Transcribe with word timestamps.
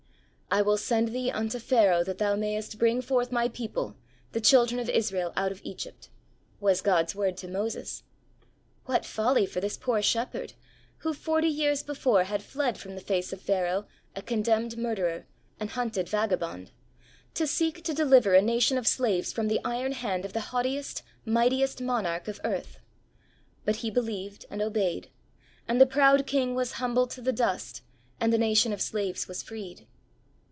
"I 0.53 0.61
will 0.61 0.75
send 0.75 1.15
thee 1.15 1.31
unto 1.31 1.59
Pharaoh 1.59 2.03
that 2.03 2.17
thou 2.17 2.35
mayest 2.35 2.77
bring 2.77 3.01
forth 3.01 3.31
My 3.31 3.47
people, 3.47 3.95
the 4.33 4.41
children 4.41 4.81
of 4.81 4.89
Israel 4.89 5.31
out 5.37 5.53
of 5.53 5.61
Egypt," 5.63 6.09
was 6.59 6.81
God's 6.81 7.15
word 7.15 7.37
to 7.37 7.47
Moses. 7.47 8.03
What 8.83 9.05
folly 9.05 9.45
for 9.45 9.61
this 9.61 9.77
poor 9.77 10.01
shepherd, 10.01 10.51
who 10.97 11.13
forty 11.13 11.47
years 11.47 11.83
before 11.83 12.25
had 12.25 12.43
fled 12.43 12.77
from 12.77 12.95
the 12.95 12.99
face 13.01 13.31
of 13.31 13.39
Pharaoh 13.39 13.87
a 14.13 14.21
condemned 14.21 14.77
murderer 14.77 15.25
and 15.57 15.69
hunted 15.69 16.09
vagabond, 16.09 16.71
to 17.35 17.47
seek 17.47 17.81
to 17.85 17.93
deliver 17.93 18.33
a 18.33 18.41
nation 18.41 18.77
of 18.77 18.87
slaves 18.87 19.31
from 19.31 19.47
the 19.47 19.61
iron 19.63 19.93
hand 19.93 20.25
of 20.25 20.33
the 20.33 20.41
haughtiest, 20.51 21.01
mightiest 21.23 21.79
monarch 21.79 22.27
of 22.27 22.41
earth! 22.43 22.79
But 23.63 23.77
he 23.77 23.89
believed 23.89 24.45
and 24.49 24.61
obeyed 24.61 25.11
and 25.65 25.79
the 25.79 25.85
proud 25.85 26.27
king 26.27 26.55
was 26.55 26.73
humbled 26.73 27.11
to 27.11 27.21
the 27.21 27.31
dust 27.31 27.83
and 28.19 28.33
the 28.33 28.37
nation 28.37 28.73
of 28.73 28.81
slaves 28.81 29.29
was 29.29 29.41
freed. 29.41 29.87